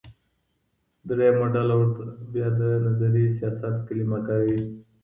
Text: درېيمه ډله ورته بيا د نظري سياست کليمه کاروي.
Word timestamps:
درېيمه 1.07 1.45
ډله 1.55 1.73
ورته 1.79 2.03
بيا 2.31 2.47
د 2.59 2.61
نظري 2.85 3.25
سياست 3.37 3.73
کليمه 3.87 4.17
کاروي. 4.27 4.61